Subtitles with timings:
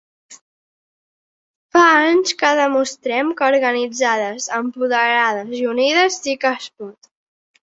[1.75, 7.13] Fa anys que demostrem que organitzades, empoderades i unides, sí que es pot!